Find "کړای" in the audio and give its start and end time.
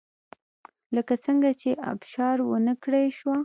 2.83-3.07